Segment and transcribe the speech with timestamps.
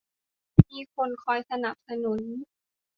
[0.69, 2.21] มีคนคอยสนับสนุน